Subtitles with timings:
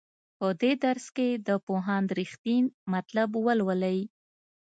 [0.37, 2.63] په دې درس کې د پوهاند رښتین
[2.93, 3.99] مطلب ولولئ.